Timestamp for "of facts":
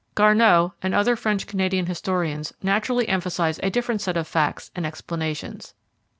4.17-4.71